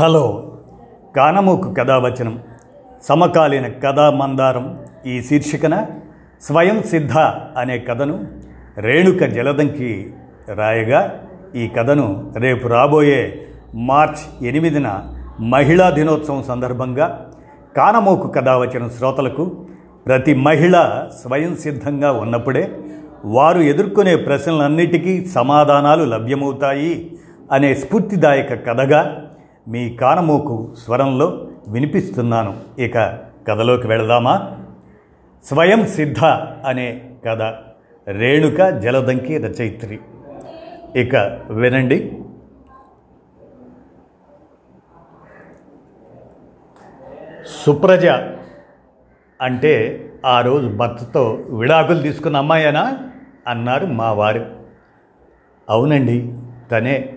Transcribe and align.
Hello. 0.00 0.52
కానమూకు 1.16 1.74
కథావచనం 1.74 2.40
సమకాలీన 3.08 3.68
కథా 3.68 4.10
మందారం 4.10 4.78
ఈ 5.06 5.22
శీర్షికన 5.22 5.86
స్వయం 6.42 6.82
సిద్ధ 6.82 7.12
అనే 7.56 7.78
కథను 7.78 8.24
రేణుక 8.78 9.24
జలదంకి 9.24 10.12
రాయగా 10.54 11.20
ఈ 11.56 11.68
కథను 11.68 12.32
రేపు 12.36 12.68
రాబోయే 12.68 13.48
మార్చ్ 13.74 14.46
ఎనిమిదిన 14.46 15.00
మహిళా 15.40 15.90
దినోత్సవం 15.90 16.42
సందర్భంగా 16.42 17.26
కానమోకు 17.76 18.28
కథావచనం 18.28 18.90
శ్రోతలకు 18.90 19.66
ప్రతి 20.06 20.34
మహిళ 20.34 21.06
స్వయం 21.22 21.56
సిద్ధంగా 21.56 22.12
ఉన్నప్పుడే 22.12 22.70
వారు 23.24 23.60
ఎదుర్కొనే 23.60 24.16
ప్రశ్నలన్నిటికీ 24.16 25.26
సమాధానాలు 25.26 26.04
లభ్యమవుతాయి 26.04 27.18
అనే 27.52 27.74
స్ఫూర్తిదాయక 27.74 28.66
కథగా 28.66 29.26
మీ 29.68 29.96
కానమోకు 29.96 30.74
స్వరంలో 30.84 31.48
వినిపిస్తున్నాను. 31.68 32.56
ఇక 32.78 32.98
కథలోకి 33.48 33.86
వెళదామా? 33.86 34.58
స్వయం 35.44 35.86
సిద్ధ 35.86 36.24
అనే 36.66 37.10
కథ 37.26 37.42
రేణుక 38.08 38.68
జలదంకి 38.68 39.38
రచయిత్రి. 39.38 40.00
ఇక 40.96 41.16
వినండి. 41.50 42.18
సుప్రజ 47.64 48.06
అంటే 49.42 50.04
ఆ 50.26 50.40
రోజు 50.40 50.68
భర్తతో 50.68 51.38
విడాకులు 51.48 51.98
తీసుకున్న 51.98 52.36
అమ్మాయేనా? 52.36 52.98
అన్నారు 53.48 53.86
మా 53.86 54.12
వారు 54.12 54.46
అవునండి 55.70 56.38
తనే 56.70 57.14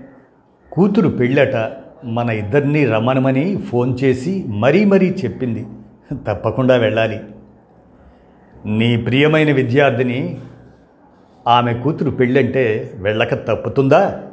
కూతురు 0.72 1.10
పెళ్ళట 1.10 1.83
మన 2.04 2.30
ఇద్దరిని 2.30 2.86
రమ్మనమని 2.86 3.58
ఫోన్ 3.58 3.98
చేసి 4.04 4.46
మరీ 4.48 4.86
మరీ 4.86 5.10
చెప్పింది. 5.26 5.68
తప్పకుండా 6.28 6.76
వెళ్ళాలి. 6.76 7.20
నీ 8.66 8.98
ప్రియమైన 8.98 9.52
విద్యార్థిని 9.52 10.42
ఆమె 11.48 11.74
కూతురు 11.74 12.12
పెళ్ళంటే 12.12 12.94
వెళ్ళక 12.96 13.34
తప్పుతుందా? 13.34 14.24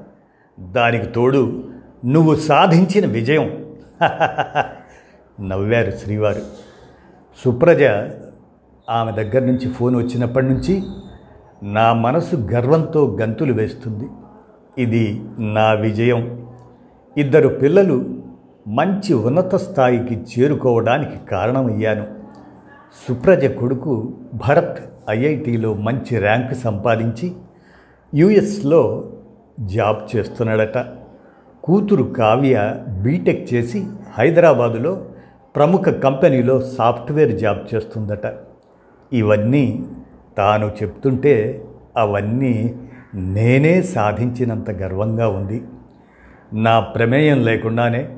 దానికి 0.60 1.06
తోడు 1.06 1.68
నువ్వు 2.06 2.34
సాధించిన 2.34 3.06
విజయం. 3.06 3.64
నవ్వారు 5.48 5.91
శ్రీవారు. 5.91 6.42
సుప్రజ 7.44 7.82
ఆమె 8.91 9.12
దగ్గర 9.12 9.41
నుంచి 9.41 9.68
ఫోన్ 9.68 9.96
వచ్చినప్పటి 9.96 10.46
నుంచి 10.46 10.82
నా 11.62 11.92
మనసు 11.92 12.36
గర్వంతో 12.36 13.18
గంతులు 13.20 13.52
వేస్తుంది. 13.52 14.08
ఇది 14.78 15.22
నా 15.38 15.72
విజయం. 15.72 16.49
ఇద్దరు 17.16 17.48
పిల్లలు 17.48 18.14
మంచి 18.69 19.14
ఉన్నత 19.14 19.55
స్థాయికి 19.55 20.14
చేరుకోవడానికి 20.14 21.27
కారణమయ్యాను. 21.30 22.06
సుప్రజ 23.08 23.47
కొడుకు 23.47 24.12
భరత్ 24.34 24.78
ఐఐటిలో 25.11 25.75
మంచి 25.75 26.19
ర్యాంకు 26.19 26.55
సంపాదించి 26.55 27.33
యుఎస్లో 28.14 29.12
జాబ్ 29.61 30.16
చేస్తున్నాడట. 30.16 30.84
కూతురు 31.64 32.03
కావ్య 32.03 32.77
బీటెక్ 33.03 33.55
చేసి 33.55 33.86
హైదరాబాదులో 34.19 35.05
ప్రముఖ 35.56 35.81
కంపెనీలో 35.81 36.61
సాఫ్ట్వేర్ 36.61 37.38
జాబ్ 37.38 37.75
చేస్తుందట. 37.75 38.33
ఇవన్నీ 39.12 39.86
తాను 40.36 40.70
చెప్తుంటే 40.83 41.64
అవన్నీ 41.97 42.75
నేనే 43.14 43.83
సాధించినంత 43.83 44.70
గర్వంగా 44.70 45.28
ఉంది. 45.28 45.62
నా 46.52 46.80
ప్రమేయం 46.80 47.44
లేకుండానే 47.44 48.16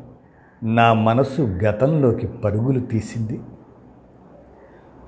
నా 0.62 0.92
మనసు 0.92 1.42
గతంలోకి 1.42 2.26
పరుగులు 2.26 2.80
తీసింది. 2.80 3.40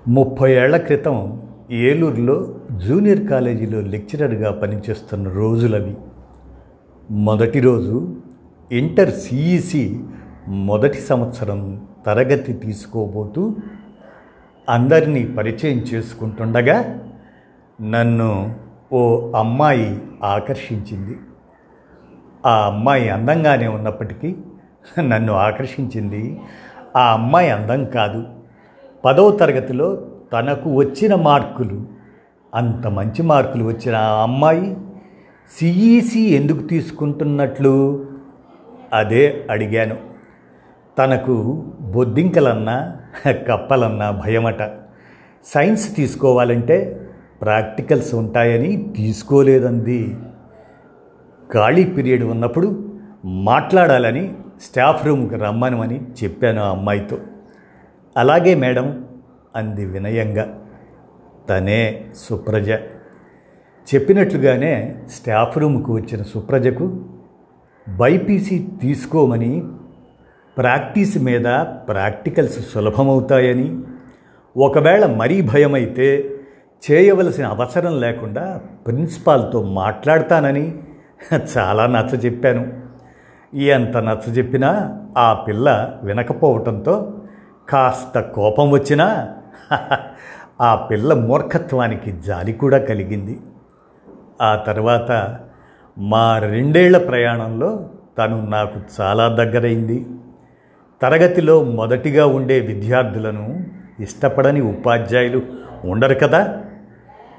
ముప్పై 0.08 0.52
ఏళ్ళ 0.52 0.76
క్రితం 0.76 1.42
ఏలూరులో 1.70 2.54
జూనియర్ 2.76 3.26
కాలేజీలో 3.26 3.80
లెక్చరర్గా 3.80 4.52
పనిచేస్తున్న 4.52 5.28
రోజులవి. 5.28 5.96
మొదటి 7.10 7.60
రోజు 7.60 8.16
ఇంటర్ 8.72 9.10
సిఈసి 9.10 10.00
మొదటి 10.48 11.00
సంవత్సరం 11.00 11.86
తరగతి 12.06 12.52
తీసుకోబోతూ 12.52 13.56
అందరినీ 14.68 15.26
పరిచయం 15.26 15.78
చేసుకుంటుండగా 15.78 17.00
నన్ను 17.80 18.56
ఓ 18.92 19.32
అమ్మాయి 19.36 20.02
ఆకర్షించింది. 20.22 21.18
ఆ 22.46 22.66
అమ్మాయి 22.66 23.08
అందంగానే 23.08 23.66
ఉన్నప్పటికీ 23.66 24.36
నన్ను 25.00 25.32
ఆకర్షించింది. 25.32 26.40
ఆ 26.96 27.12
అమ్మాయి 27.12 27.50
అందం 27.50 27.84
కాదు. 27.84 28.24
పదవ 29.04 29.30
తరగతిలో 29.30 30.06
తనకు 30.32 30.74
వచ్చిన 30.74 31.14
మార్కులు 31.14 31.86
అంత 32.54 32.86
మంచి 32.86 33.22
మార్కులు 33.22 33.64
వచ్చిన 33.64 33.96
ఆ 33.96 34.22
అమ్మాయి 34.22 34.76
సిఈసి 35.58 36.20
ఎందుకు 36.20 36.66
తీసుకుంటున్నట్లు? 36.66 38.06
అదే 38.92 39.46
అడిగాను. 39.50 39.96
తనకు 40.98 41.64
బొద్దింకలన్నా 41.80 42.96
కప్పలన్నా 43.30 44.10
భయమట. 44.10 44.70
సైన్స్ 45.44 45.96
తీసుకోవాలంటే 45.96 47.00
ప్రాక్టికల్స్ 47.42 48.14
ఉంటాయని 48.14 48.92
తీసుకోలేదంది. 48.96 50.16
ఖాళీ 51.54 51.84
పీరియడ్ 51.84 52.24
ఉన్నప్పుడు 52.24 52.94
మాట్లాడాలని 53.24 54.34
స్టాఫ్ 54.62 55.06
రూమ్కి 55.06 55.34
రమ్మనమని 55.34 56.00
చెప్పాను 56.00 56.62
ఆ 56.62 56.70
అమ్మాయితో. 56.70 57.18
అలాగే 58.16 58.54
మేడం 58.54 59.04
అంది 59.56 59.84
వినయంగా. 59.84 60.58
తనే 61.48 62.04
సుప్రజ. 62.16 62.70
చెప్పినట్లుగానే 63.94 64.96
స్టాఫ్ 65.10 65.58
రూమ్కు 65.58 65.94
వచ్చిన 65.94 66.22
సుప్రజకు 66.22 67.04
బైపీసీ 67.96 68.68
తీసుకోమని 68.82 69.62
ప్రాక్టీస్ 70.58 71.18
మీద 71.18 71.44
ప్రాక్టికల్స్ 71.88 72.72
సులభమవుతాయని 72.72 73.78
ఒకవేళ 74.56 75.06
మరీ 75.06 75.42
భయమైతే 75.42 76.30
చేయవలసిన 76.90 77.46
అవసరం 77.46 78.00
లేకుండా 78.00 78.60
ప్రిన్సిపాల్తో 78.86 79.62
మాట్లాడతానని 79.62 80.78
చాలా 81.32 81.86
నచ్చ 81.86 82.16
చెప్పాను. 82.16 82.72
ఎంత 83.56 83.96
నచ్చ 83.96 84.30
చెప్పినా 84.30 84.98
ఆ 85.18 85.32
పిల్ల 85.32 85.92
వినకపోవటంతో 86.02 87.20
కాస్త 87.68 88.20
కోపం 88.20 88.70
వచ్చినా 88.70 89.28
ఆ 90.60 90.74
పిల్ల 90.74 91.14
మూర్ఖత్వానికి 91.14 92.12
జాలి 92.12 92.52
కూడా 92.52 92.78
కలిగింది. 92.78 93.40
ఆ 94.42 94.56
తర్వాత 94.56 95.38
మా 95.98 96.38
రెండేళ్ళ 96.38 96.98
ప్రయాణంలో 96.98 97.90
తను 98.18 98.46
నాకు 98.46 98.80
చాలా 99.00 99.28
దగ్గరైంది. 99.28 100.06
తరగతిలో 101.02 101.64
మొదటిగా 101.64 102.26
ఉండే 102.26 102.60
విద్యార్థులను 102.60 103.60
ఇష్టపడని 104.00 104.60
ఉపాధ్యాయులు 104.60 105.42
ఉండరు 105.84 106.14
కదా. 106.14 106.62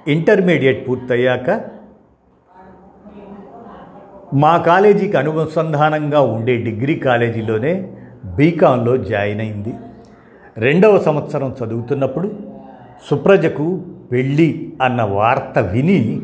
ఇంటర్మీడియట్ 0.08 0.90
పూర్తయ్యాక 0.90 1.62
మా 4.34 4.58
కాలేజీకి 4.58 5.18
అనుసంధానంగా 5.18 6.22
ఉండే 6.22 6.58
డిగ్రీ 6.58 6.96
కాలేజీలోనే 6.96 7.92
బీకాంలో 8.36 8.98
జాయిన్ 8.98 9.42
అయింది. 9.42 9.74
రెండవ 10.58 11.00
సంవత్సరం 11.00 11.56
చదువుతున్నప్పుడు 11.64 12.34
సుప్రజకు 13.12 13.82
పెళ్ళి 14.12 14.74
అన్న 14.82 15.02
వార్త 15.02 15.60
విని 15.60 16.22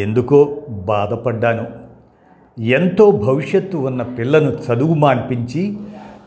ఎందుకో 0.00 0.62
బాధపడ్డాను. 0.68 1.66
ఎంతో 2.60 3.10
భవిష్యత్తు 3.10 3.76
ఉన్న 3.76 4.02
పిల్లను 4.02 4.52
చదువు 4.52 4.94
మాన్పించి 4.94 5.76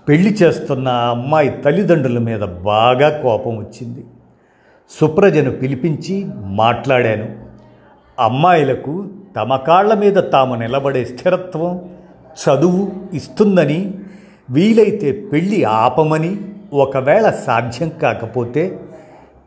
పెళ్ళి 0.09 0.29
చేస్తున్న 0.29 0.87
ఆ 0.87 1.09
అమ్మాయి 1.09 1.49
తల్లిదండ్రుల 1.49 2.19
మీద 2.19 2.39
బాగా 2.39 3.09
కోపం 3.09 3.57
వచ్చింది. 3.57 4.03
సుప్రజను 5.01 5.51
పిలిపించి 5.51 6.25
మాట్లాడాను. 6.45 7.25
అమ్మాయిలకు 8.19 9.07
తమ 9.37 9.55
కాళ్ళ 9.55 9.93
మీద 9.93 10.13
తాము 10.13 10.55
నిలబడే 10.55 11.05
స్థిరత్వం 11.05 11.89
చదువు 12.43 12.91
ఇస్తుందని 13.13 13.93
వీలైతే 14.49 15.11
పెళ్ళి 15.11 15.63
ఆపమని 15.63 16.37
ఒకవేళ 16.73 17.29
సాధ్యం 17.29 17.89
కాకపోతే 17.89 18.79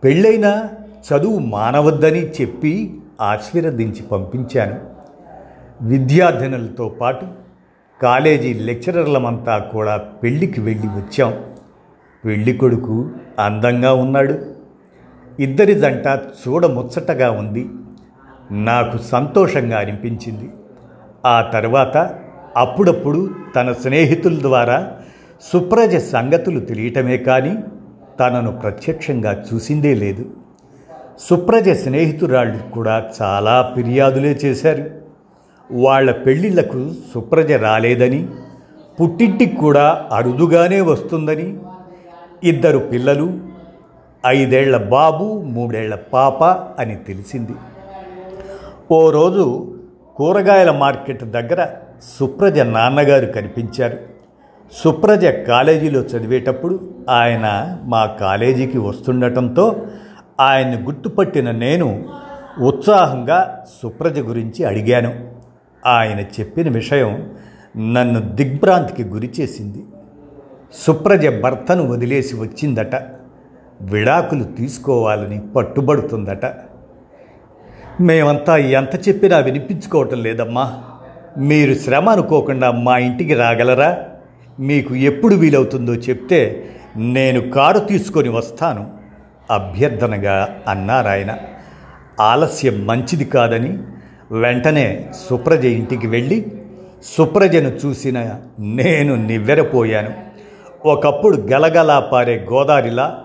పెళ్ళైనా 0.04 0.68
చదువు 1.08 1.38
మానవద్దని 1.38 2.30
చెప్పి 2.30 3.00
ఆశీర్వదించి 3.20 4.02
పంపించాను. 4.02 4.80
విద్యార్థినులతో 5.82 6.88
పాటు 6.88 7.26
కాలేజీ 8.02 8.54
లెక్చరర్లమంతా 8.54 9.58
కూడా 9.58 9.96
పెళ్ళికి 9.96 10.60
వెళ్ళి 10.60 10.86
వచ్చాం. 10.86 11.44
పెళ్ళి 12.24 12.52
కొడుకు 12.52 13.10
అందంగా 13.38 13.94
ఉన్నాడు. 13.94 14.38
ఇద్దరి 15.40 15.74
జంట 15.74 16.20
చూడముచ్చటగా 16.48 17.30
ఉంది. 17.30 17.68
నాకు 18.50 18.98
సంతోషంగా 18.98 19.78
అనిపించింది. 19.78 20.50
ఆ 21.26 21.42
తర్వాత 21.42 22.14
అప్పుడప్పుడు 22.56 23.30
తన 23.56 23.72
స్నేహితుల 23.72 24.40
ద్వారా 24.40 24.92
సుప్రజ 25.52 25.96
సంగతులు 25.96 26.60
తెలియటమే 26.60 27.16
కానీ 27.16 27.56
తనను 28.20 28.52
ప్రత్యక్షంగా 28.52 29.44
చూసిందే 29.54 29.94
లేదు. 29.94 30.24
సుప్రజ 31.20 31.68
స్నేహితురాళ్ళు 31.68 32.72
కూడా 32.72 33.10
చాలా 33.22 33.72
ఫిర్యాదులే 33.76 34.32
చేశారు. 34.44 34.90
వాళ్ళ 35.72 36.10
పెళ్ళిళ్ళకు 36.10 36.90
సుప్రజ 37.14 37.52
రాలేదని 37.52 38.28
పుట్టింటికి 39.00 39.56
కూడా 39.56 40.06
అరుదుగానే 40.12 40.80
వస్తుందని 40.80 41.58
ఇద్దరు 42.44 42.78
పిల్లలు 42.78 43.38
ఐదేళ్ళ 44.26 44.76
బాబు 44.76 45.42
మూడేళ్ళ 45.46 45.94
పాప 45.94 46.44
అని 46.80 46.96
తెలిసింది. 46.96 47.52
ఓ 48.92 49.10
రోజు 49.10 49.74
కూరగాయల 50.16 50.70
మార్కెట్ 50.70 51.24
దగ్గర 51.24 51.66
సుప్రజ 52.18 52.58
నాన్నగారు 52.58 53.26
కనిపించారు. 53.26 53.98
సుప్రజ 54.72 55.26
కాలేజీలో 55.26 56.00
చదివేటప్పుడు 56.00 56.94
ఆయన 57.10 57.78
మా 57.82 58.06
కాలేజీకి 58.06 58.78
వస్తుండటంతో 58.78 59.86
ఆయన్ని 60.40 60.82
గుర్తుపట్టిన 60.82 61.50
నేను 61.50 62.04
ఉత్సాహంగా 62.60 63.64
సుప్రజ 63.82 64.18
గురించి 64.18 64.64
అడిగాను. 64.64 65.28
ఆయన 65.86 66.20
చెప్పిన 66.20 66.68
విషయం 66.68 67.32
నన్ను 67.92 68.20
దిగ్భ్రాంతికి 68.20 69.04
గురిచేసింది 69.04 69.84
సుప్రజ 70.86 71.26
భర్తను 71.42 71.88
వదిలేసి 71.88 72.36
వచ్చిందట. 72.36 72.94
విడాకులు 73.80 74.44
తీసుకోవాలని 74.44 75.40
పట్టుబడుతుందట. 75.56 76.69
మేమంతా 78.00 78.56
ఎంత 78.56 79.08
చెప్పినా 79.08 79.38
వినిపించుకోవటం 79.38 80.22
లేదమ్మా. 80.22 80.82
మీరు 81.38 81.74
శ్రమ 81.74 82.10
అనుకోకుండా 82.10 82.70
మా 82.70 82.98
ఇంటికి 82.98 83.34
రాగలరా? 83.34 83.98
మీకు 84.60 84.94
ఎప్పుడు 84.94 85.34
వీలవుతుందో 85.34 85.94
చెప్తే 85.94 86.70
నేను 86.96 87.50
కారు 87.50 87.78
తీసుకొని 87.78 88.28
వస్తాను 88.28 88.90
అభ్యర్థనగా 89.50 90.60
అన్నారాయన 90.68 91.36
ఆలస్యం 92.20 92.86
మంచిది 92.86 93.24
కాదని 93.24 93.78
వెంటనే 94.32 95.06
సుప్రజ 95.30 95.64
ఇంటికి 95.64 96.06
వెళ్ళి 96.06 96.52
సుప్రజను 97.04 97.68
చూసిన 97.68 98.36
నేను 98.58 99.26
నివ్వెరపోయాను. 99.26 100.10
ఒకప్పుడు 100.84 101.36
గలగలా 101.36 102.00
పారే 102.00 102.46
గోదారిలా 102.52 103.20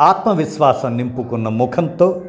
ఆత్మవిశ్వాసం 0.00 0.96
నింపుకున్న 0.96 1.48
ముఖంతో 1.48 2.22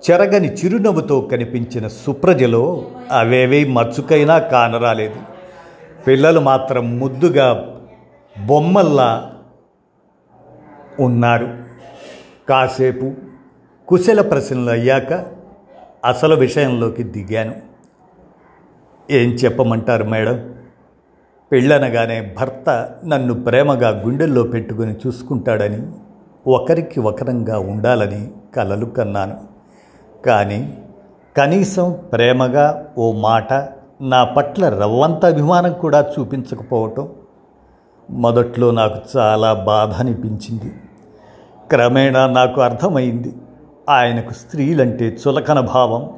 చెరగని 0.00 0.54
చిరునవ్వుతో 0.54 1.20
కనిపించిన 1.20 1.88
సుప్రజలో 1.88 2.90
అవేవే 3.12 3.64
మచ్చుకైనా 3.64 4.38
కానరాలేదు. 4.38 5.14
పిల్లలు 6.06 6.40
మాత్రం 6.40 6.98
ముద్దుగా 6.98 7.76
బొమ్మల్లా 8.46 9.32
ఉన్నారు. 11.00 11.48
కాసేపు 12.48 13.12
కుశల 13.88 14.20
ప్రశ్నలు 14.20 14.70
అయ్యాక 14.70 15.26
అసలు 16.04 16.34
విషయంలోకి 16.34 17.02
దిగాను. 17.02 17.54
ఏం 19.10 19.30
చెప్పమంటారు 19.30 20.04
మేడం? 20.04 20.54
పెళ్ళనగానే 21.52 22.34
భర్త 22.40 22.90
నన్ను 23.06 23.44
ప్రేమగా 23.44 23.88
గుండెల్లో 23.88 24.42
పెట్టుకుని 24.42 24.94
చూసుకుంటాడని 25.06 25.92
ఒకరికి 26.46 27.00
ఒకరంగా 27.00 27.58
ఉండాలని 27.58 28.30
కలలు 28.56 28.86
కన్నాను. 28.86 29.49
కానీ 30.26 30.78
కనీసం 31.36 31.98
ప్రేమగా 32.12 32.86
ఓ 32.98 33.12
మాట 33.12 33.52
నా 34.00 34.24
పట్ల 34.24 34.68
రవ్వంత 34.68 35.26
అభిమానం 35.26 35.72
కూడా 35.72 36.00
చూపించకపోవటం 36.00 37.08
మొదట్లో 38.10 38.70
నాకు 38.70 39.18
చాలా 39.18 39.52
బాధ 39.52 39.92
అనిపించింది. 39.92 40.72
క్రమేణా 41.70 42.26
నాకు 42.26 42.60
అర్థమైంది. 42.60 43.34
ఆయనకు 43.88 44.32
స్త్రీలంటే 44.32 45.16
చులకన 45.28 45.60
భావం. 45.60 46.10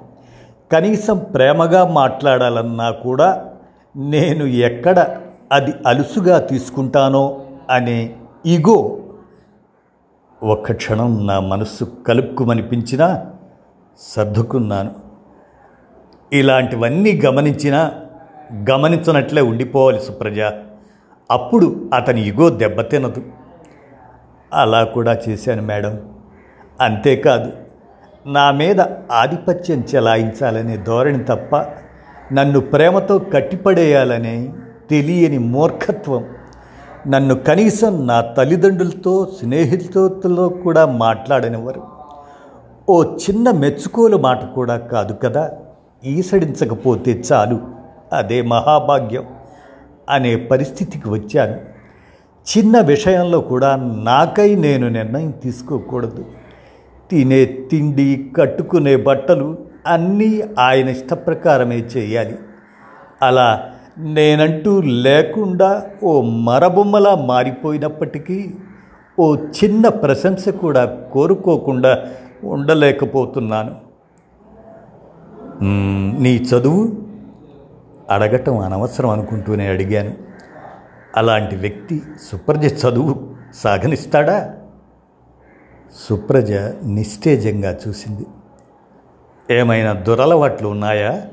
కనీసం 0.72 1.18
ప్రేమగా 1.18 1.86
మాట్లాడాలన్నా 1.86 2.90
కూడా 2.90 3.50
నేను 3.96 4.44
ఎక్కడ 4.44 5.06
అది 5.52 5.74
అలుసుగా 5.86 6.38
తీసుకుంటానో 6.38 7.40
అనే 7.70 8.16
ఇగో 8.46 8.98
ఒక్క 10.42 10.72
క్షణం 10.72 11.26
నా 11.26 11.40
మనస్సు 11.40 11.84
కలుపుకుమనిపించినా 12.06 13.26
సర్దుకున్నాను. 13.98 14.90
ఇలాంటివన్నీ 16.32 17.20
గమనించినా 17.24 17.92
గమనించనట్లే 18.70 19.42
ఉండిపోవాలి 19.42 20.00
సుప్రజ. 20.00 20.40
అప్పుడు 21.30 21.90
అతని 21.94 22.28
ఇగో 22.28 22.50
దెబ్బతినదు 22.50 23.22
అలా 24.52 24.84
కూడా 24.84 25.18
చేశాను 25.28 25.62
మేడం. 25.62 26.00
అంతేకాదు 26.80 27.52
నా 28.26 28.50
మీద 28.50 28.80
ఆధిపత్యం 29.12 29.84
చెలాయించాలనే 29.94 30.76
ధోరణి 30.76 31.24
తప్ప 31.24 31.56
నన్ను 32.32 32.60
ప్రేమతో 32.60 33.18
కట్టిపడేయాలనే 33.18 34.52
తెలియని 34.90 35.38
మూర్ఖత్వం. 35.38 36.26
నన్ను 37.08 37.34
కనీసం 37.34 38.06
నా 38.06 38.20
తల్లిదండ్రులతో 38.20 39.32
స్నేహితులతో 39.40 40.48
కూడా 40.48 40.86
మాట్లాడనివ్వరు. 40.86 42.01
ఓ 42.88 43.04
చిన్న 43.04 43.50
మెచ్చుకోలు 43.50 44.16
మాట 44.16 44.54
కూడా 44.54 44.76
కాదు 44.76 45.12
కదా? 45.12 45.52
ఈసడించకపోతే 46.04 47.22
చాలు. 47.32 47.60
అదే 48.12 48.42
మహాభాగ్యం 48.42 49.24
అనే 50.08 50.36
పరిస్థితికి 50.36 51.08
వచ్చాను. 51.08 51.54
చిన్న 52.42 52.80
విషయంలో 52.80 53.40
కూడా 53.40 53.76
నాకై 53.76 54.54
నేను 54.54 54.88
నిర్ణయం 54.88 55.30
తీసుకోకూడదు. 55.30 56.24
తినే 57.10 57.44
తిండి 57.44 58.30
కట్టుకునే 58.36 58.96
బట్టలు 58.96 59.58
అన్నీ 59.86 60.42
ఆయన 60.58 60.88
ఇష్టప్రకారమే 60.88 61.76
చేయాలి. 61.76 62.38
అలా 63.22 63.60
నేనంటూ 63.98 64.80
లేకుండా 64.80 65.82
ఓ 66.02 66.20
మరబొమ్మలా 66.20 67.14
మారిపోయినప్పటికీ 67.14 68.50
ఓ 69.18 69.34
చిన్న 69.34 69.88
ప్రశంస 69.88 70.48
కూడా 70.48 70.84
కోరుకోకుండా 71.12 72.04
ఉండలేకపోతున్నాను. 72.44 73.76
నీ 76.22 76.36
చదువు 76.36 76.92
అడగటం 78.10 78.58
అనవసరం 78.58 79.10
అనుకుంటూనే 79.10 79.66
అడిగాను. 79.66 80.14
అలాంటి 81.16 81.56
వ్యక్తి 81.56 82.02
సుప్రజ 82.22 82.84
చదువు 82.84 83.34
సాగనిస్తాడా? 83.54 84.58
సుప్రజ 86.08 86.52
నిస్తేజంగా 86.84 87.78
చూసింది. 87.88 88.26
ఏమైనా 89.50 89.92
దురలవాట్లు 89.92 90.68
ఉన్నాయా? 90.68 91.26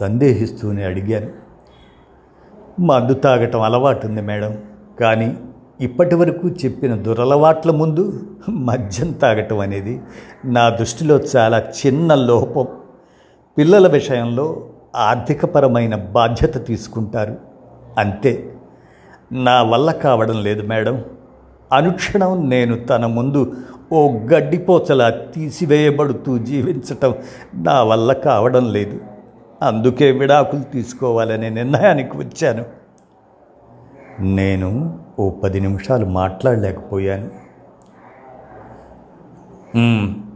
సందేహిస్తూనే 0.00 0.84
అడిగాను. 0.84 1.42
మందు 2.80 3.14
తాగటం 3.14 3.60
అలవాటుంది 3.60 4.22
మేడం 4.22 4.58
కానీ 5.00 5.36
ఇప్పటి 5.82 6.14
వరకు 6.14 6.48
చెప్పిన 6.48 6.94
దురలవాట్ల 6.94 7.70
ముందు 7.70 8.20
మద్యం 8.48 9.10
తాగటం 9.10 9.58
అనేది 9.58 10.00
నా 10.44 10.68
దృష్టిలో 10.68 11.20
చాలా 11.36 11.58
చిన్న 11.58 12.14
లోపం. 12.14 12.66
పిల్లల 13.58 13.88
విషయంలో 13.88 14.66
ఆర్థికపరమైన 14.96 15.94
బాధ్యత 15.94 16.66
తీసుకుంటారు. 16.66 17.36
అంతే. 17.98 18.52
నా 19.32 19.62
వల్ల 19.62 19.92
కావడం 19.92 20.42
లేదు 20.42 20.62
మేడం. 20.66 21.04
అనుక్షణం 21.72 22.48
నేను 22.48 22.84
తన 22.84 23.06
ముందు 23.06 23.52
ఓ 23.92 24.10
గడ్డిపోచలా 24.10 25.10
తీసివేయబడుతూ 25.10 26.38
జీవించటం 26.38 27.14
నా 27.54 27.82
వల్ల 27.82 28.12
కావడం 28.12 28.72
లేదు. 28.72 29.00
అందుకే 29.62 30.10
విడాకులు 30.10 30.60
తీసుకోవాలనే 30.60 31.48
నిర్ణయానికి 31.48 32.16
వచ్చాను. 32.16 32.81
నేను 34.22 34.98
ఓ 35.18 35.30
పది 35.30 35.60
నిమిషాలు 35.60 36.06
మాట్లాడలేకపోయాను. 36.06 37.30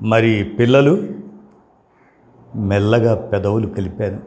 మరి 0.02 0.44
పిల్లలు? 0.58 1.08
మెల్లగా 2.56 3.14
పెదవులు 3.14 3.66
కలిపాను. 3.66 4.20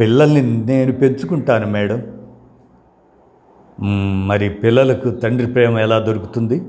పిల్లల్ని 0.00 0.42
నేను 0.42 0.92
పెంచుకుంటాను 0.92 1.66
మేడం. 1.66 2.02
మరి 4.26 4.48
పిల్లలకు 4.48 5.10
తండ్రి 5.10 5.52
ప్రేమ 5.52 5.78
ఎలా 5.78 5.98
దొరుకుతుంది? 5.98 6.62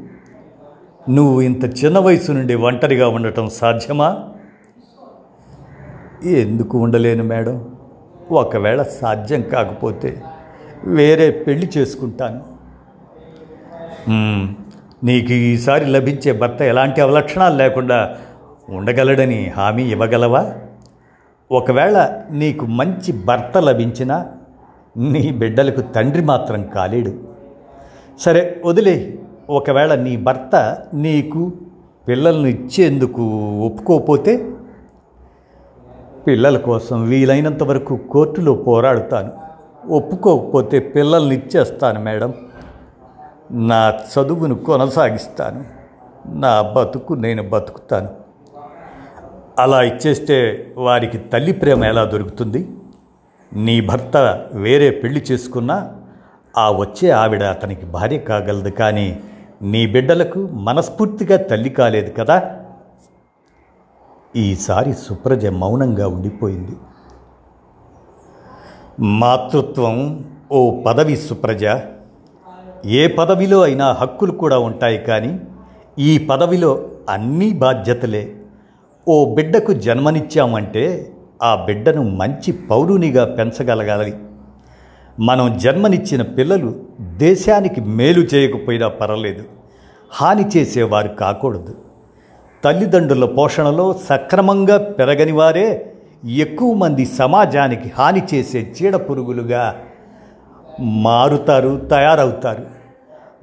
నువ్వు 1.09 1.41
ఇంత 1.41 1.85
చిన్న 1.85 1.99
వయసు 1.99 2.31
నుండి 2.31 2.55
ఒంటరిగా 2.55 3.07
ఉండటం 3.07 3.49
సాధ్యమా? 3.49 4.29
ఎందుకు 6.25 6.77
ఉండలేను 6.77 7.23
మేడం? 7.23 7.75
ఒకవేళ 8.31 8.81
సాధ్యం 8.81 9.41
కాకపోతే 9.41 10.21
వేరే 10.85 11.31
పెళ్ళి 11.31 11.69
చేసుకుంటాను. 11.77 12.41
నీకు 15.03 15.33
ఈసారి 15.33 15.85
లభించే 15.85 16.31
భర్త 16.31 16.61
ఎలాంటి 16.61 17.01
అవలక్షణాలు 17.01 17.55
లేకుండా 17.55 18.17
ఉండగలడని 18.69 19.39
హామీ 19.57 19.83
ఇవ్వగలవా? 19.83 20.53
ఒకవేళ 21.51 21.97
నీకు 22.31 22.65
మంచి 22.65 23.11
భర్త 23.25 23.57
లభించినా 23.57 24.27
నీ 24.97 25.31
బిడ్డలకు 25.31 25.81
తండ్రి 25.81 26.23
మాత్రం 26.23 26.63
కాలేడు. 26.63 27.13
సరే 28.19 28.61
వదిలే. 28.65 28.95
ఒకవేళ 29.49 29.95
నీ 29.95 30.17
భర్త 30.17 30.77
నీకు 30.93 31.53
పిల్లలను 32.07 32.47
ఇచ్చేందుకు 32.47 33.23
ఒప్పుకోకపోతే 33.67 34.33
పిల్లల 36.27 36.57
కోసం 36.57 37.03
వీలైనంత 37.03 37.63
వరకు 37.63 37.95
కోర్టులో 37.95 38.53
పోరాడుతాను. 38.53 39.31
ఒప్పుకోకపోతే 39.93 40.79
పిల్లల్ని 40.79 41.35
ఇచ్చేస్తాను 41.35 41.99
మేడం. 41.99 42.33
నా 43.51 43.93
చదువును 44.13 44.55
కొనసాగిస్తాను. 44.55 45.65
నా 46.39 46.61
బతుకు 46.61 47.13
నేను 47.13 47.43
బతుకుతాను. 47.43 48.09
అలా 49.59 49.83
ఇచ్చేస్తే 49.83 50.67
వారికి 50.77 51.17
తల్లి 51.17 51.51
ప్రేమ 51.51 51.83
ఎలా 51.83 52.03
దొరుకుతుంది? 52.03 52.69
నీ 53.53 53.81
భర్త 53.81 54.41
వేరే 54.53 54.89
పెళ్ళి 54.89 55.25
చేసుకున్నా 55.31 55.91
ఆ 56.57 56.71
వచ్చే 56.71 57.09
ఆవిడ 57.09 57.43
అతనికి 57.43 57.85
భార్య 57.85 58.17
కాగలదు 58.17 58.69
కానీ 58.69 59.19
నీ 59.61 59.87
బిడ్డలకు 59.87 60.39
మనస్ఫూర్తిగా 60.39 61.37
తల్లి 61.37 61.69
కాలేదు 61.69 62.11
కదా? 62.11 62.57
ఈసారి 64.35 64.93
సుప్రజ 64.93 65.45
మౌనంగా 65.45 66.07
ఉండిపోయింది. 66.07 66.71
మాతృత్వం 68.99 70.25
ఓ 70.51 70.83
పదవి 70.83 71.17
సుప్రజ. 71.17 71.65
ఏ 72.85 73.07
పదవిలో 73.07 73.61
అయినా 73.61 73.91
హక్కులు 73.91 74.31
కూడా 74.31 74.59
ఉంటాయి 74.59 74.97
కానీ 74.97 75.39
ఈ 75.99 76.17
పదవిలో 76.17 76.89
అన్నీ 77.09 77.53
బాధ్యతలే. 77.53 78.35
ఓ 79.07 79.35
బిడ్డకు 79.35 79.73
జన్మనిచ్చామంటే 79.73 81.13
ఆ 81.43 81.55
బిడ్డను 81.55 82.03
మంచి 82.03 82.51
పౌరునిగా 82.51 83.25
పెంచగలగాలి. 83.25 84.13
మనం 85.19 85.57
జన్మనిచ్చిన 85.57 86.21
పిల్లలు 86.21 86.75
దేశానికి 87.01 87.81
మేలు 87.81 88.21
చేయకపోయినా 88.21 88.87
పర్వాలేదు. 88.87 89.43
హాని 90.11 90.47
చేసేవారు 90.57 91.07
కాకూడదు. 91.07 91.90
తల్లిదండ్రుల 92.63 93.25
పోషణలో 93.25 93.93
సక్రమంగా 93.93 94.77
పెరగని 94.77 95.31
వారే 95.31 95.93
ఎక్కువ 96.25 96.73
మంది 96.73 97.05
సమాజానికి 97.05 97.91
హాని 97.97 98.27
చేసే 98.33 98.73
చీడ 98.81 98.95
పురుగులుగా 98.95 99.75
మారుతారు 100.79 101.81
తయారవుతారు. 101.91 102.65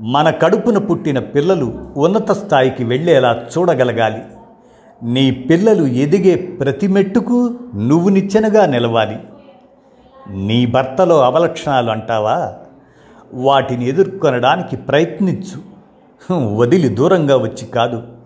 మన 0.00 0.30
కడుపున 0.30 0.78
పుట్టిన 0.78 1.18
పిల్లలు 1.18 1.72
ఉన్నత 1.96 2.32
స్థాయికి 2.32 2.84
వెళ్ళేలా 2.84 3.44
చూడగలగాలి. 3.58 4.22
నీ 5.02 5.30
పిల్లలు 5.30 5.86
ఎదిగే 5.86 6.34
ప్రతి 6.34 6.86
మెట్టుకు 6.86 7.54
నువ్వు 7.74 8.08
నిచ్చెనగా 8.08 8.66
నిలవాలి. 8.66 9.16
నీ 10.30 10.66
భర్తలో 10.66 11.20
అవలక్షణాలు 11.20 11.90
అంటావా? 11.90 12.52
వాటిని 13.34 13.88
ఎదుర్కొనడానికి 13.88 14.76
ప్రయత్నించు. 14.76 15.78
వదిలి 16.56 16.88
దూరంగా 16.88 17.36
వచ్చి 17.36 17.66
కాదు. 17.66 18.17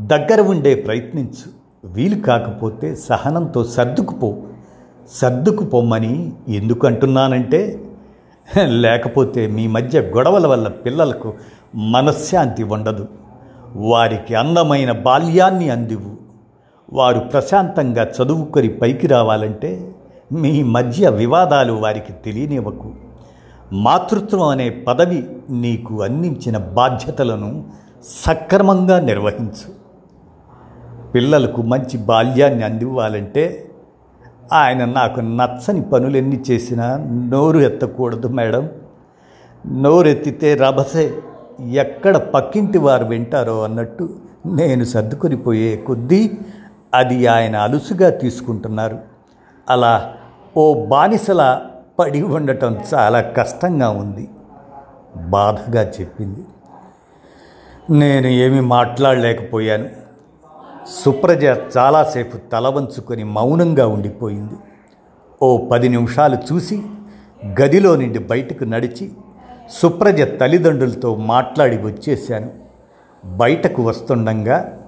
దగ్గర 0.00 0.40
ఉండే 0.40 0.74
ప్రయత్నించు. 0.74 1.56
వీలు 1.84 2.20
కాకపోతే 2.20 2.94
సహనంతో 2.94 3.64
సర్దుకుపో. 3.64 4.36
సర్దుకుపోమ్మని 5.10 6.32
ఎందుకు 6.48 6.86
అంటున్నానంటే 6.86 7.84
లేకపోతే 8.64 9.46
మీ 9.46 9.66
మధ్య 9.66 10.00
గొడవల 10.00 10.46
వల్ల 10.46 10.68
పిల్లలకు 10.68 11.34
మనశ్శాంతి 11.74 12.62
ఉండదు. 12.62 13.08
వారికి 13.76 14.34
అందమైన 14.34 14.92
బాల్యాన్ని 14.92 15.70
అందివు 15.70 16.16
వారు 16.92 17.20
ప్రశాంతంగా 17.20 18.02
చదువుకొని 18.02 18.68
పైకి 18.68 19.06
రావాలంటే 19.06 19.94
మీ 20.32 20.62
మధ్య 20.62 21.08
వివాదాలు 21.08 21.72
వారికి 21.72 22.12
తెలియనివ్వకు. 22.12 22.92
మాతృత్వం 23.72 24.42
అనే 24.42 24.70
పదవి 24.70 25.26
నీకు 25.50 26.02
అందించిన 26.02 26.58
బాధ్యతలను 26.58 27.64
సక్రమంగా 28.04 29.00
నిర్వహించు. 29.00 29.85
పిల్లలకు 31.16 31.62
మంచి 31.62 31.98
బాల్యాన్ని 31.98 32.64
అందివ్వాలంటే 32.64 33.70
ఆయన 34.52 34.84
నాకు 34.84 35.20
నచ్చని 35.20 35.82
పనులన్నీ 35.82 36.40
చేసినా 36.50 36.96
నోరు 37.30 37.58
ఎత్తకూడదు 37.58 38.28
మేడం. 38.28 38.70
నోరెత్తితే 39.72 40.54
రభసే. 40.54 41.18
ఎక్కడ 41.70 42.16
పక్కింటి 42.16 42.78
వారు 42.78 43.04
వింటారో 43.04 43.62
అన్నట్టు 43.62 44.10
నేను 44.46 44.84
సర్దుకొని 44.84 45.36
పోయే 45.36 45.76
కొద్దీ 45.76 46.38
అది 46.94 47.26
ఆయన 47.26 47.56
అలుసుగా 47.56 48.10
తీసుకుంటున్నారు. 48.10 48.98
అలా 49.70 50.14
ఓ 50.56 50.84
బానిసల 50.86 51.60
పడి 51.98 52.22
ఉండటం 52.22 52.78
చాలా 52.94 53.20
కష్టంగా 53.20 53.88
ఉంది. 53.88 54.28
బాధగా 55.16 55.82
చెప్పింది. 55.82 56.44
నేను 57.90 58.26
ఏమి 58.26 58.60
మాట్లాడలేకపోయాను. 58.60 60.05
సుప్రజ 60.88 61.44
చాలాసేపు 61.44 62.36
తల 62.36 62.68
వంచుకొని 62.68 63.24
మౌనంగా 63.24 63.86
ఉండిపోయింది. 63.86 64.54
ఓ 65.42 65.66
పది 65.66 65.88
నిమిషాలు 65.88 66.38
చూసి 66.52 66.82
గదిలో 67.60 67.96
నుండి 67.96 68.18
బయటకు 68.18 68.64
నడిచి 68.64 69.12
సుప్రజ 69.70 70.22
తల్లిదండ్రులతో 70.22 71.16
మాట్లాడి 71.16 71.76
వచ్చేశాను. 71.76 72.50
బయటకు 73.24 73.82
వస్తుండగా 73.82 74.78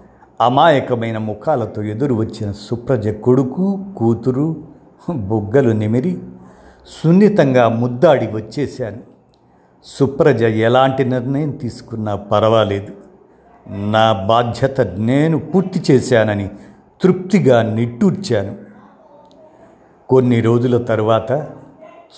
అమాయకమైన 0.41 1.19
ముఖాలతో 1.19 1.83
ఎదురు 1.83 2.15
వచ్చిన 2.15 2.53
సుప్రజ 2.53 3.09
కొడుకు 3.09 3.85
కూతురు 3.97 4.57
బుగ్గలు 5.11 5.71
నిమిరి 5.71 6.19
సున్నితంగా 6.89 7.69
ముద్దాడి 7.69 8.27
వచ్చేశాను. 8.27 8.99
సుప్రజ 9.85 10.43
ఎలాంటి 10.43 11.05
నిర్ణయం 11.05 11.51
తీసుకున్నా 11.51 12.17
పర్వాలేదు. 12.17 13.08
నా 13.71 14.13
బాధ్యత 14.13 14.81
నేను 14.81 15.39
పూర్తి 15.39 15.93
చేశానని 15.93 16.49
తృప్తిగా 17.03 17.63
నిట్టూర్చాను. 17.63 18.57
కొన్ని 20.09 20.41
రోజుల 20.41 20.83
తర్వాత 20.83 21.47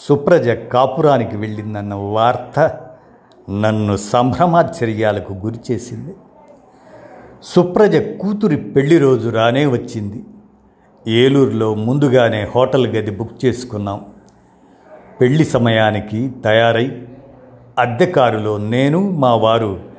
సుప్రజ 0.08 0.48
కాపురానికి 0.48 1.36
వెళ్ళిందన్న 1.36 1.94
వార్త 1.94 2.80
నన్ను 3.60 3.96
సంభ్రమాశ్చర్యాలకు 3.96 5.32
గురిచేసింది 5.32 6.14
సుప్రజ 7.42 7.96
కూతురి 7.96 8.56
పెళ్ళి 8.56 8.98
రోజు 8.98 9.28
రానే 9.28 9.66
వచ్చింది. 9.66 10.24
ఏలూరులో 11.08 11.74
ముందుగానే 11.74 12.48
హోటల్ 12.54 12.86
గది 12.86 13.10
బుక్ 13.10 13.44
చేసుకున్నాం. 13.44 14.04
పెళ్ళి 15.20 15.44
సమయానికి 15.44 16.32
తయారై 16.44 17.02
అద్దె 17.78 18.06
కారులో 18.06 18.58
నేను 18.58 19.10
మా 19.10 19.34
వారు 19.34 19.89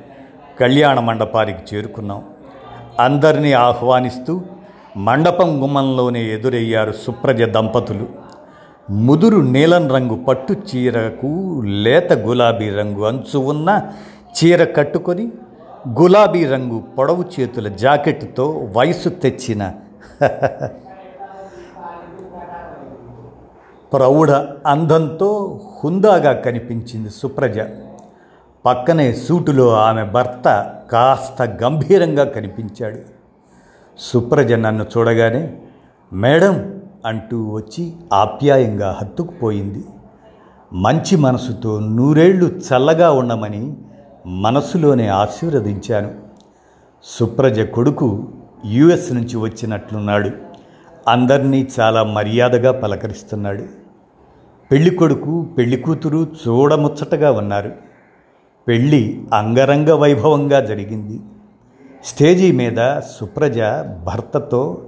కళ్యాణ 0.58 1.00
మండపానికి 1.00 1.62
చేరుకున్నాం. 1.70 2.20
అందరినీ 3.00 3.52
ఆహ్వానిస్తూ 3.66 4.32
మండపం 4.96 5.50
గుమ్మంలోనే 5.62 6.22
ఎదురయ్యారు 6.34 6.92
సుప్రజ 7.04 7.42
దంపతులు. 7.56 8.06
ముదురు 8.90 9.40
నీలం 9.54 9.84
రంగు 9.94 10.16
పట్టు 10.24 10.52
చీరకు 10.68 11.30
లేత 11.84 12.12
గులాబీ 12.26 12.68
రంగు 12.70 13.02
అంచు 13.04 13.38
ఉన్న 13.52 13.68
చీర 14.36 14.64
కట్టుకొని 14.76 15.26
గులాబీ 16.00 16.42
రంగు 16.44 16.78
పొడవు 16.96 17.24
చేతుల 17.34 17.68
జాకెట్తో 17.82 18.46
వయసు 18.76 19.08
తెచ్చిన 19.22 19.62
ప్రౌఢ 23.92 24.30
అందంతో 24.66 25.30
హుందాగా 25.78 26.32
కనిపించింది 26.44 27.10
సుప్రజ. 27.10 27.58
పక్కనే 28.66 29.12
సూటులో 29.12 29.76
ఆమె 29.76 30.04
భర్త 30.04 30.72
కాస్త 30.92 31.42
గంభీరంగా 31.42 32.24
కనిపించాడు. 32.24 32.98
సుప్రజ 33.98 34.52
నన్ను 34.52 34.86
చూడగానే 34.98 35.58
మేడం 36.12 36.80
అంటూ 37.06 37.48
వచ్చి 37.48 37.92
ఆప్యాయంగా 38.12 38.98
హత్తుకుపోయింది. 39.00 39.84
మంచి 40.72 41.16
మనసుతో 41.16 41.80
నూరేళ్ళు 41.80 42.46
చల్లగా 42.46 43.10
ఉండమని 43.10 43.76
మనసులోనే 44.26 45.08
ఆశీర్వదించాను. 45.08 46.14
సుప్రజ 47.04 47.60
కొడుకు 47.60 48.28
యుఎస్ 48.66 49.12
నుంచి 49.12 49.36
వచ్చినట్లున్నాడు. 49.36 50.30
అందరినీ 51.08 51.68
చాలా 51.80 52.02
మర్యాదగా 52.02 52.72
పలకరిస్తున్నాడు. 52.72 53.64
పెళ్ళికొడుకు 54.72 55.46
పెళ్ళికూతురు 55.58 56.26
చూడముచ్చటగా 56.48 57.32
ఉన్నారు. 57.32 57.91
పెళ్ళి 58.68 59.24
అంగరంగ 59.34 59.90
వైభవంగా 59.90 60.60
జరిగింది. 60.60 61.20
స్టేజీ 62.04 62.52
మీద 62.52 63.00
సుప్రజ 63.00 63.58
భర్తతో 64.06 64.82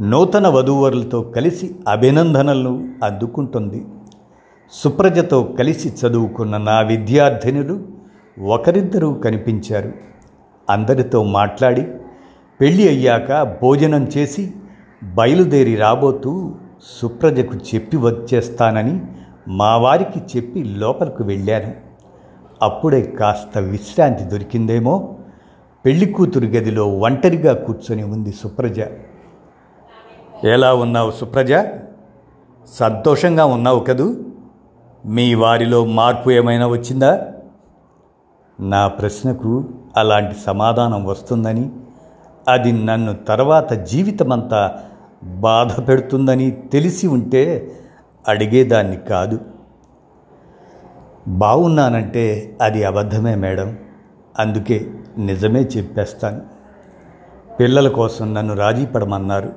నూతన 0.00 0.48
వధూవరులతో 0.48 1.22
కలిసి 1.22 1.74
అభినందనలను 1.88 2.88
అందుకుంటుంది 3.04 3.86
సుప్రజతో 4.72 5.42
కలిసి 5.42 5.88
చదువుకున్న 5.88 6.56
నా 6.56 6.80
విద్యార్థినులు 6.80 7.80
ఒకరిద్దరూ 8.42 9.14
కనిపించారు. 9.14 9.92
అందరితో 10.70 11.24
మాట్లాడి 11.24 11.86
పెళ్ళి 12.60 12.88
అయ్యాక 12.88 13.58
భోజనం 13.62 14.04
చేసి 14.04 14.52
బయలుదేరి 15.02 15.76
రాబోతూ 15.76 16.54
సుప్రజకు 17.02 17.54
చెప్పి 17.54 17.96
వచ్చేస్తానని 17.96 19.00
మా 19.48 19.76
వారికి 19.76 20.20
చెప్పి 20.36 20.64
లోపలికి 20.64 21.22
వెళ్ళాను. 21.22 21.89
అప్పుడే 22.62 23.02
కాస్త 23.02 23.58
విశ్రాంతి 23.58 24.24
దొరికిందేమో? 24.24 25.16
పెళ్ళి 25.84 26.06
కూతురు 26.06 26.44
గదిలో 26.44 26.88
ఒంటరిగా 26.88 27.54
కూర్చొని 27.54 28.02
ఉంది 28.02 28.32
సుప్రజ. 28.32 28.80
ఎలా 30.44 30.74
ఉన్నావు 30.74 31.10
సుప్రజ? 31.10 31.52
సంతోషంగా 32.72 33.44
ఉన్నావు 33.44 33.80
కదూ? 33.80 34.16
మీ 35.06 35.34
వారిలో 35.34 35.84
మార్పు 35.84 36.30
ఏమైనా 36.30 36.66
వచ్చిందా? 36.66 37.32
నా 38.60 38.88
ప్రశ్నకు 38.88 39.64
అలాంటి 39.96 40.34
సమాధానం 40.46 41.04
వస్తుందని 41.04 41.70
అది 42.48 42.72
నన్ను 42.72 43.14
తర్వాత 43.14 43.72
జీవితమంతా 43.72 44.82
బాధ 45.24 45.88
పెడుతుందని 45.88 46.50
తెలిసి 46.50 47.06
ఉంటే 47.06 47.72
అడిగేదాన్ని 48.28 48.96
కాదు. 48.96 49.40
బాగున్నానంటే 51.28 52.56
అది 52.62 52.84
అబద్ధమే 52.84 53.34
మేడం. 53.34 53.78
అందుకే 54.38 54.90
నిజమే 55.18 55.60
చెప్పేస్తాను. 55.60 56.40
పిల్లల 57.60 57.88
కోసం 57.88 58.34
నన్ను 58.34 58.54
రాజీ 58.54 58.86
పడమన్నారు. 58.86 59.52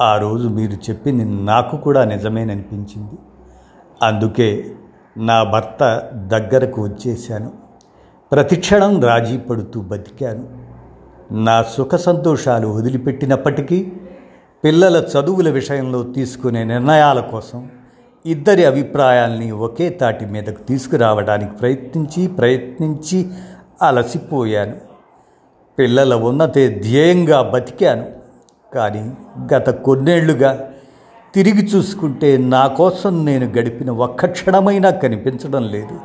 ఆ 0.00 0.18
రోజు 0.18 0.48
మీరు 0.48 0.72
చెప్పింది 0.72 1.44
నాకు 1.44 1.76
కూడా 1.76 2.04
నిజమేననిపించింది. 2.04 3.18
అందుకే 4.02 4.72
నా 5.16 5.42
భర్త 5.42 6.10
దగ్గరకు 6.14 6.82
వచ్చేశాను. 6.82 7.52
ప్రతిక్షణం 8.32 9.00
రాజీ 9.00 9.38
పడుతూ 9.38 9.80
బతికాను. 9.80 10.70
నా 11.34 11.62
సుఖ 11.62 11.94
సంతోషాలు 11.94 12.68
వదిలిపెట్టినప్పటికీ 12.68 13.92
పిల్లల 14.64 14.96
చదువుల 14.96 15.50
విషయంలో 15.50 16.02
తీసుకునే 16.02 16.64
నిర్ణయాల 16.64 17.20
కోసం 17.20 17.70
ఇద్దరి 18.26 18.64
అభిప్రాయాల్ని 18.64 19.50
ఒకే 19.50 19.88
తాటి 19.88 20.26
మీదకు 20.26 20.62
తీసుకురావడానికి 20.62 21.52
ప్రయత్నించి 21.52 22.26
ప్రయత్నించి 22.26 23.26
అలసిపోయాను. 23.82 24.74
పిల్లల 25.78 26.14
ఉన్నతే 26.14 26.68
ధ్యేయంగా 26.68 27.42
బతికాను. 27.42 28.06
కానీ 28.74 29.12
గత 29.54 29.70
కొన్నేళ్ళుగా 29.70 30.70
తిరిగి 31.34 31.64
చూసుకుంటే 31.64 32.36
నా 32.36 32.66
కోసం 32.66 33.24
నేను 33.24 33.46
గడిపిన 33.46 33.90
ఒక్క 33.90 34.26
క్షణమైనా 34.26 34.90
కనిపించడం 34.90 35.68
లేదు. 35.68 36.00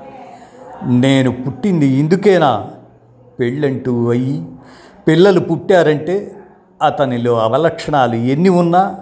నేను 0.84 1.32
పుట్టింది 1.32 1.88
ఇందుకేనా? 1.88 2.72
పెళ్ళంటూ 3.40 4.10
అయ్యి 4.10 4.46
పిల్లలు 5.08 5.40
పుట్టారంటే 5.40 6.36
అతనిలో 6.82 7.40
అవలక్షణాలు 7.40 8.16
ఎన్ని 8.16 8.50
ఉన్నా 8.50 8.96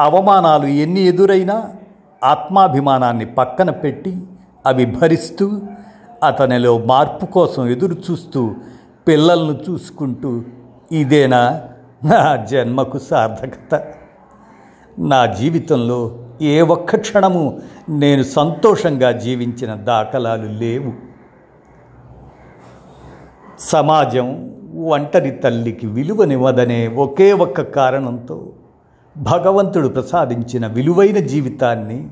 అవమానాలు 0.00 0.66
ఎన్ని 0.66 1.00
ఎదురైనా 1.00 1.70
ఆత్మాభిమానాన్ని 2.24 3.26
పక్కన 3.26 3.70
పెట్టి 3.70 4.16
అవి 4.66 4.86
భరిస్తూ 4.86 5.60
అతనిలో 6.24 6.78
మార్పు 6.78 7.26
కోసం 7.26 7.66
ఎదురు 7.68 7.96
చూస్తూ 8.10 8.54
పిల్లలను 9.08 9.58
చూసుకుంటూ 9.70 10.42
ఇదేనా 10.92 11.62
నా 12.04 12.36
జన్మకు 12.36 12.98
సార్థకత? 12.98 13.84
నా 14.98 15.26
జీవితంలో 15.26 16.18
ఏ 16.42 16.60
ఒక్క 16.60 16.96
క్షణము 16.96 17.60
నేను 17.88 18.22
సంతోషంగా 18.22 19.12
జీవించిన 19.12 19.74
దాఖలాలు 19.74 20.46
లేవు. 20.46 20.92
సమాజం 23.58 24.54
ఒంటరి 24.86 25.30
తల్లికి 25.30 25.86
విలువనివ్వదనే 25.86 26.88
ఒకే 26.88 27.32
ఒక్క 27.32 27.60
కారణంతో 27.60 28.52
భగవంతుడు 29.16 29.88
ప్రసాదించిన 29.88 30.66
విలువైన 30.66 31.18
జీవితాన్ని 31.18 32.10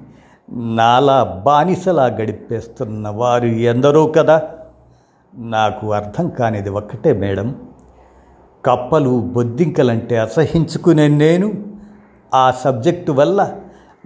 నాలా 0.53 1.43
బానిసలా 1.47 2.07
గడిపేస్తున్న 2.07 3.09
వారు 3.09 3.47
ఎందరో 3.47 4.07
కదా. 4.07 4.43
నాకు 5.35 5.93
అర్థం 5.93 6.29
కానిది 6.29 6.71
ఒక్కటే 6.71 7.13
మేడం. 7.13 7.55
కప్పలు 8.65 9.21
బొద్దింకలంటే 9.21 10.19
అసహించుకునే 10.19 11.09
నేను 11.09 11.53
ఆ 12.35 12.51
సబ్జెక్టు 12.51 13.13
వల్ల 13.13 13.53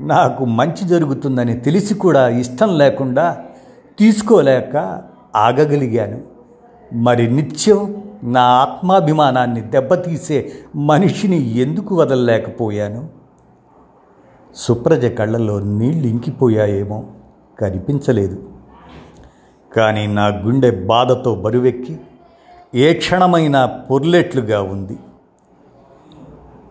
నాకు 0.01 0.45
మంచి 0.45 0.89
జరుగుతుందని 0.89 1.61
తెలిసి 1.61 1.95
కూడా 1.95 2.29
ఇష్టం 2.29 2.79
లేకుండా 2.79 3.37
తీసుకోలేక 3.99 5.03
ఆగగలిగాను. 5.37 6.23
మరి 6.93 7.31
నిత్యం 7.31 8.03
నా 8.27 8.41
ఆత్మాభిమానాన్ని 8.41 9.61
దెబ్బతీసే 9.61 10.53
మనిషిని 10.77 11.57
ఎందుకు 11.57 11.95
వదలలేకపోయాను? 11.95 13.09
సుప్రజ 14.55 15.07
కళ్ళల్లో 15.07 15.61
నీళ్ళు 15.61 16.07
ఇంకిపోయాయేమో 16.07 17.05
కనిపించలేదు. 17.61 18.49
కానీ 19.77 20.07
నా 20.07 20.27
గుండె 20.27 20.71
బాధతో 20.71 21.35
బరువెక్కి 21.35 21.99
ఏ 22.75 22.93
క్షణమైనా 22.93 23.67
పొర్లెట్లుగా 23.67 24.63
ఉంది. 24.63 24.99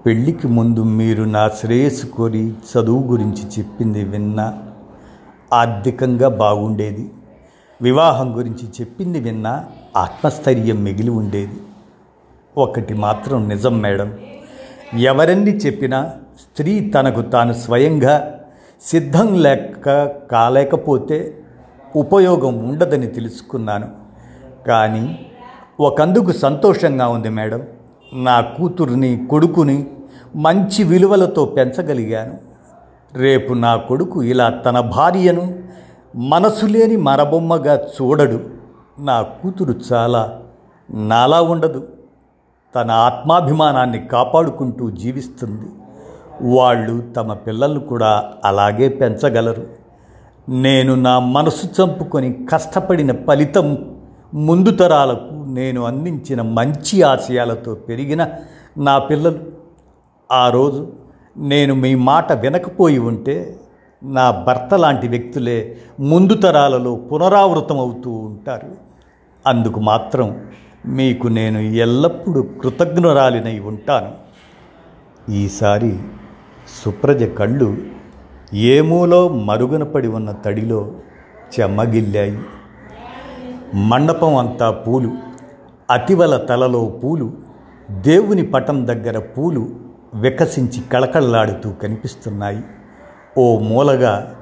పెళ్ళికి 0.06 0.48
ముందు 0.48 0.84
మీరు 0.84 1.24
నా 1.24 1.50
శ్రేయస్సు 1.50 2.06
కోరి 2.06 2.50
చదువు 2.50 3.04
గురించి 3.04 3.48
చెప్పింది 3.60 4.04
విన్నా 4.04 4.64
ఆర్థికంగా 5.54 6.28
బాగుండేది. 6.28 7.12
వివాహం 7.82 8.38
గురించి 8.38 8.68
చెప్పింది 8.82 9.20
విన్నా 9.20 9.66
ఆత్మస్థైర్యం 9.98 10.84
మిగిలి 10.84 11.10
ఉండేది. 11.10 11.62
ఒకటి 12.58 12.94
మాత్రం 12.94 13.50
నిజం 13.50 13.80
మేడం. 13.80 14.18
ఎవరన్నీ 14.98 15.52
చెప్పినా 15.52 16.12
స్త్రీ 16.40 16.90
తనకు 16.90 17.22
తాను 17.22 17.54
స్వయంగా 17.54 18.40
సిద్ధం 18.82 19.42
లేక 19.42 20.06
కాలేకపోతే 20.32 21.44
ఉపయోగం 21.96 22.70
ఉండదని 22.70 23.08
తెలుసుకున్నాను. 23.08 23.92
కానీ 24.68 25.26
ఒకందుకు 25.80 26.32
సంతోషంగా 26.32 27.08
ఉంది 27.08 27.30
మేడం. 27.30 27.68
నా 28.14 28.42
కూతుర్ని 28.42 29.28
కొడుకుని 29.30 29.88
మంచి 30.36 30.84
విలువలతో 30.84 31.46
పెంచగలిగాను. 31.46 32.38
రేపు 33.14 33.54
నా 33.54 33.76
కొడుకు 33.76 34.24
ఇలా 34.24 34.50
తన 34.50 34.80
భార్యను 34.80 35.66
మనసు 36.16 36.66
లేని 36.66 36.96
మరబొమ్మగా 36.98 37.76
చూడడు. 37.76 38.40
నా 39.00 39.22
కూతురు 39.22 39.76
చాలా 39.94 40.42
నాలా 40.94 41.42
ఉండదు. 41.42 41.88
తన 42.76 42.92
ఆత్మాభిమానాన్ని 42.92 44.08
కాపాడుకుంటూ 44.08 44.90
జీవిస్తుంది. 44.90 45.66
వాళ్ళు 46.56 47.02
తమ 47.02 47.34
పిల్లలు 47.34 47.80
కూడా 47.80 48.32
అలాగే 48.46 48.90
పెంచగలరు. 48.90 49.68
నేను 50.50 50.96
నా 50.96 51.20
మనసు 51.20 51.82
చంపుకొని 51.82 52.48
కష్టపడిన 52.54 53.24
ఫలితం 53.26 53.96
ముందు 54.34 54.72
తరాలకు 54.72 55.34
నేను 55.34 55.86
అందించిన 55.86 56.42
మంచి 56.42 57.02
ఆశయాలతో 57.02 57.76
పెరిగిన 57.76 58.28
నా 58.78 59.00
పిల్లలు. 59.00 59.40
ఆ 60.32 60.50
రోజు 60.50 60.88
నేను 61.38 61.76
మీ 61.76 61.96
మాట 61.96 62.34
వినకపోయి 62.34 63.00
ఉంటే 63.00 63.60
నా 64.04 64.32
భర్త 64.32 64.74
లాంటి 64.74 65.08
వ్యక్తులే 65.08 65.78
ముందు 66.00 66.34
తరాలలో 66.34 66.96
పునరావృతం 66.96 67.80
అవుతూ 67.80 68.12
ఉంటారు. 68.12 68.76
అందుకు 69.48 69.80
మాత్రం 69.80 70.42
మీకు 70.86 71.28
నేను 71.28 71.60
ఎల్లప్పుడూ 71.60 72.42
కృతజ్ఞురాలినై 72.42 73.60
ఉంటాను. 73.60 74.12
ఈసారి 75.32 76.00
సుప్రజ 76.84 77.24
కళ్ళు 77.24 77.78
ఏమూలో 78.54 79.30
మరుగున 79.30 79.84
పడి 79.84 80.08
ఉన్న 80.08 80.32
తడిలో 80.32 80.92
చెమ్మగిల్లాయి 81.60 82.40
మండపం 83.74 84.36
అంతా 84.36 84.72
పూలు 84.72 85.12
అతివల 85.92 86.38
తలలో 86.38 86.86
పూలు 86.86 87.34
దేవుని 87.92 88.42
పటం 88.42 88.88
దగ్గర 88.88 89.20
పూలు 89.20 89.70
వికసించి 90.14 90.82
కళకళలాడుతూ 90.92 91.72
కనిపిస్తున్నాయి. 91.72 92.64
ఓ 93.38 93.60
మూలగా 93.60 94.36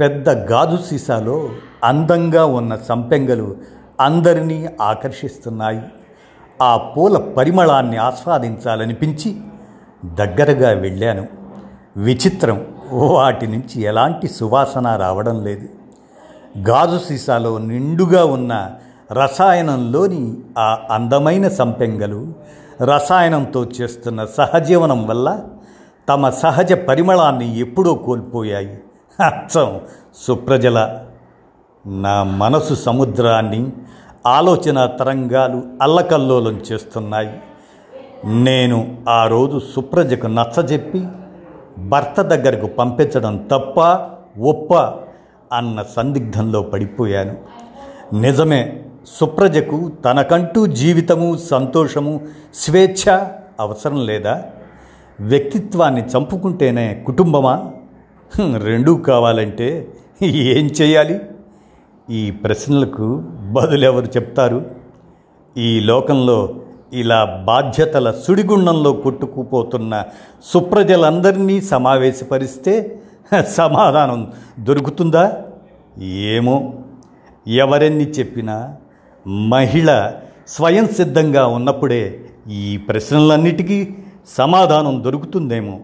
పెద్ద 0.00 0.28
గాజు 0.28 0.76
సీసాలో 0.76 1.48
అందంగా 1.84 2.44
ఉన్న 2.44 2.76
సంపెంగలు 2.76 3.56
అందరినీ 4.00 4.68
ఆకర్షిస్తున్నాయి. 4.80 5.82
ఆ 6.62 6.76
పూల 6.76 7.18
పరిమళాన్ని 7.18 7.96
ఆస్వాదించాలనిపించి 7.96 9.36
దగ్గరగా 10.04 10.70
వెళ్ళాను. 10.70 11.26
విచిత్రం 11.96 12.66
వాటి 12.92 13.46
నుంచి 13.46 13.80
ఎలాంటి 13.80 14.28
సువాసన 14.28 14.96
రావడం 14.96 15.44
లేదు. 15.44 15.68
గాజు 16.68 16.98
సీసాలో 16.98 17.58
నిండుగా 17.58 18.24
ఉన్న 18.24 18.70
రసాయనంలోని 19.12 20.36
ఆ 20.58 20.78
అందమైన 20.90 21.48
సంపెంగలు 21.48 22.34
రసాయనంతో 22.84 23.66
చేస్తున్న 23.80 24.24
సహజీవనం 24.24 25.06
వల్ల 25.06 25.40
తమ 26.08 26.30
సహజ 26.30 26.72
పరిమళాన్ని 26.72 27.58
ఎప్పుడో 27.58 27.94
కోల్పోయాయి. 27.94 28.78
అచ్చం 29.24 29.80
సుప్రజల. 30.14 31.04
నా 31.86 32.22
మనసు 32.22 32.74
సముద్రాన్ని 32.74 33.72
ఆలోచన 34.26 34.86
తరంగాలు 34.86 35.62
అల్లకల్లోలం 35.82 36.62
చేస్తున్నాయి. 36.72 37.40
నేను 38.24 38.96
ఆ 39.08 39.26
రోజు 39.26 39.60
సుప్రజకు 39.74 40.26
నచ్చజెప్పి 40.26 41.06
భర్త 41.78 42.22
దగ్గరకు 42.22 42.66
పంపించడం 42.66 43.48
తప్ప 43.50 43.80
ఒప్ప 44.40 44.74
అన్న 45.52 45.84
సందిగ్ధంలో 45.96 46.62
పడిపోయాను. 46.62 47.36
నిజమే 48.20 48.84
సుప్రజకు 49.06 49.92
తనకంటూ 50.04 50.66
జీవితము 50.66 51.36
సంతోషము 51.36 52.20
స్వేచ్ఛ 52.54 53.24
అవసరం 53.60 54.06
లేదా? 54.06 54.44
వ్యక్తిత్వాన్ని 55.20 56.00
చంపుకుంటేనే 56.00 57.02
కుటుంబమా? 57.06 57.72
రెండూ 58.58 58.94
కావాలంటే 58.94 59.88
ఏం 60.22 60.66
చేయాలి? 60.66 61.20
ఈ 62.10 62.30
ప్రశ్నలకు 62.30 63.22
బదులెవరు 63.52 64.06
చెప్తారు? 64.06 64.70
ఈ 65.56 65.80
లోకంలో 65.80 66.54
ఇలా 66.92 67.44
బాధ్యతల 67.46 68.10
సుడిగుండంలో 68.10 68.92
కొట్టుకుపోతున్న 68.92 70.04
సుప్రజలందరినీ 70.44 71.60
సమావేశపరిస్తే 71.60 73.00
సమాధానం 73.48 74.32
దొరుకుతుందా? 74.60 75.44
ఏమో. 76.02 76.74
ఎవరెన్ని 77.48 78.10
చెప్పినా 78.10 78.76
మహిళ 79.26 80.12
స్వయం 80.48 80.86
సిద్ధంగా 80.86 81.46
ఉన్నప్పుడే 81.46 82.20
ఈ 82.50 82.76
ప్రశ్నలన్నిటికీ 82.76 83.94
సమాధానం 84.28 85.02
దొరుకుతుందేమో? 85.04 85.80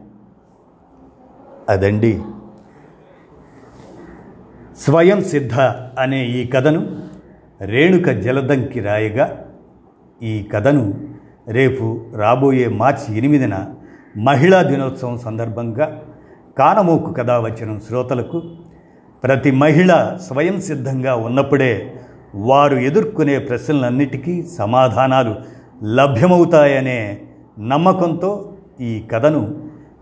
అదండి. 1.68 2.20
స్వయం 4.78 5.24
సిద్ధ 5.24 5.55
అనే 5.98 6.26
ఈ 6.26 6.46
కథను 6.46 7.02
రేణుక 7.61 8.07
జలదంకి 8.07 8.81
రాయగా 8.81 9.46
ఈ 10.22 10.42
కథను 10.42 11.09
రేపు 11.48 12.00
రాబోయే 12.16 12.68
మార్చి 12.68 13.18
ఎనిమిదిన 13.18 13.66
మహిళా 14.16 14.62
దినోత్సవం 14.62 15.18
సందర్భంగా 15.18 16.02
కానమోకు 16.59 17.14
వచ్చిన 17.20 17.78
శ్రోతలకు 17.78 18.42
ప్రతి 19.24 19.50
మహిళ 19.50 20.18
స్వయం 20.26 20.61
సిద్ధంగా 20.61 21.14
ఉన్నప్పుడే 21.14 21.94
వారు 22.35 22.76
ఎదుర్కొనే 22.76 23.38
ప్రశ్నలన్నిటికీ 23.38 24.42
సమాధానాలు 24.42 25.37
లభ్యమవుతాయనే 25.85 27.22
నమ్మకంతో 27.59 28.53
ఈ 28.81 29.05
కథను 29.12 29.55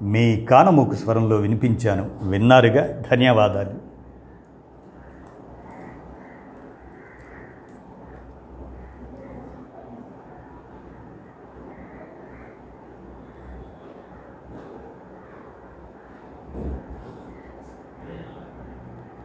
మీ 0.03 0.41
కానమోకు 0.41 0.95
స్వరంలో 0.95 1.37
వినిపించాను. 1.37 2.11
విన్నారుగా? 2.23 3.03
ధన్యవాదాలు. 3.11 3.90